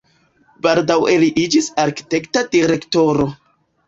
[0.65, 3.29] Baldaŭe li iĝis arkitekta direktoro.